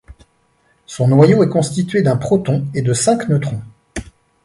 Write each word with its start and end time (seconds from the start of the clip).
Son 0.87 1.09
noyau 1.09 1.43
est 1.43 1.47
constitué 1.49 2.01
d'un 2.01 2.17
proton 2.17 2.65
et 2.73 2.81
de 2.81 2.91
cinq 2.91 3.29
neutrons. 3.29 3.61